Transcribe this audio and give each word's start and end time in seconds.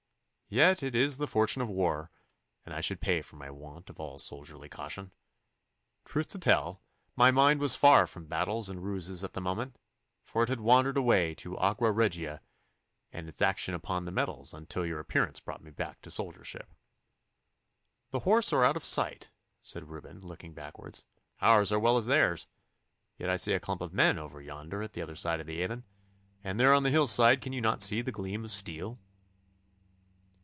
Yet 0.53 0.83
it 0.83 0.95
is 0.95 1.15
the 1.15 1.27
fortune 1.29 1.61
of 1.61 1.69
war, 1.69 2.09
and 2.65 2.75
I 2.75 2.81
should 2.81 2.99
pay 2.99 3.21
for 3.21 3.37
my 3.37 3.49
want 3.49 3.89
of 3.89 4.01
all 4.01 4.19
soldierly 4.19 4.67
caution. 4.67 5.13
Truth 6.03 6.27
to 6.27 6.37
tell, 6.39 6.81
my 7.15 7.31
mind 7.31 7.61
was 7.61 7.77
far 7.77 8.05
from 8.05 8.25
battles 8.25 8.67
and 8.67 8.83
ruses 8.83 9.23
at 9.23 9.31
the 9.31 9.39
moment, 9.39 9.77
for 10.25 10.43
it 10.43 10.49
had 10.49 10.59
wandered 10.59 10.97
away 10.97 11.35
to 11.35 11.57
aqua 11.57 11.93
regia 11.93 12.41
and 13.13 13.29
its 13.29 13.41
action 13.41 13.73
upon 13.73 14.03
the 14.03 14.11
metals, 14.11 14.53
until 14.53 14.85
your 14.85 14.99
appearance 14.99 15.39
brought 15.39 15.63
me 15.63 15.71
back 15.71 16.01
to 16.01 16.11
soldiership.' 16.11 16.73
'The 18.09 18.19
horse 18.19 18.51
are 18.51 18.65
out 18.65 18.75
of 18.75 18.83
sight,' 18.83 19.29
said 19.61 19.87
Reuben, 19.87 20.19
looking 20.19 20.53
backwards, 20.53 21.05
'ours 21.39 21.71
as 21.71 21.79
well 21.79 21.97
as 21.97 22.07
theirs. 22.07 22.47
Yet 23.17 23.29
I 23.29 23.37
see 23.37 23.53
a 23.53 23.59
clump 23.61 23.79
of 23.81 23.93
men 23.93 24.19
over 24.19 24.41
yonder 24.41 24.83
at 24.83 24.91
the 24.91 25.01
other 25.01 25.15
side 25.15 25.39
of 25.39 25.47
the 25.47 25.61
Avon, 25.61 25.85
and 26.43 26.59
there 26.59 26.73
on 26.73 26.83
the 26.83 26.91
hillside 26.91 27.39
can 27.41 27.53
you 27.53 27.61
not 27.61 27.81
see 27.81 28.01
the 28.01 28.11
gleam 28.11 28.43
of 28.43 28.51
steel? 28.51 28.99